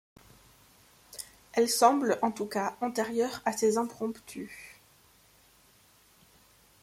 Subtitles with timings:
[1.53, 4.49] Elles semblent, en tout cas, antérieures à ses impromptus.